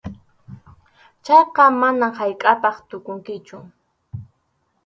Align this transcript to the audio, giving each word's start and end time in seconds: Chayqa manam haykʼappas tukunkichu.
Chayqa 1.25 1.63
manam 1.79 2.11
haykʼappas 2.17 2.77
tukunkichu. 2.89 3.57